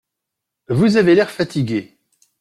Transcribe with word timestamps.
Vous 0.67 0.97
avez 0.97 1.13
l’air 1.13 1.29
fatigué. 1.29 1.95